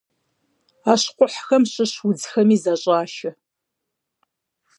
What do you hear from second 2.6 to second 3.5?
зэщӀашэ.